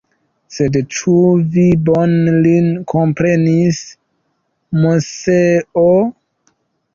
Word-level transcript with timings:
Sed, 0.53 0.77
ĉu 0.99 1.11
vi 1.57 1.65
bone 1.89 2.33
lin 2.45 2.71
komprenis, 2.93 3.83
Moseo? 4.81 5.85